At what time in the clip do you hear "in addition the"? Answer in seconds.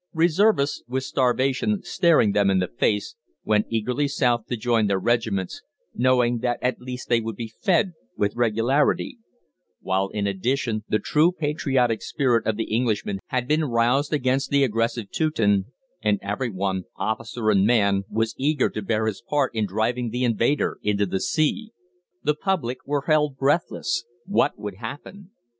10.09-10.97